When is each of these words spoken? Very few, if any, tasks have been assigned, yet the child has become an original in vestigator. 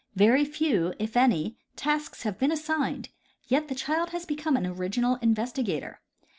Very 0.15 0.45
few, 0.45 0.95
if 0.97 1.15
any, 1.15 1.57
tasks 1.75 2.23
have 2.23 2.39
been 2.39 2.51
assigned, 2.51 3.09
yet 3.43 3.67
the 3.67 3.75
child 3.75 4.09
has 4.09 4.25
become 4.25 4.57
an 4.57 4.65
original 4.65 5.17
in 5.17 5.35
vestigator. 5.35 5.97